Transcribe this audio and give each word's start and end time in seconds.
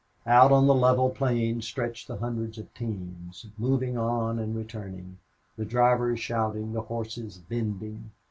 Out 0.25 0.51
on 0.51 0.65
the 0.65 0.73
level 0.73 1.11
plain 1.11 1.61
stretched 1.61 2.07
the 2.07 2.17
hundreds 2.17 2.57
of 2.57 2.73
teams, 2.73 3.45
moving 3.55 3.99
on 3.99 4.39
and 4.39 4.55
returning, 4.55 5.19
the 5.57 5.63
drivers 5.63 6.19
shouting, 6.19 6.73
the 6.73 6.81
horses 6.81 7.37
bending. 7.37 8.09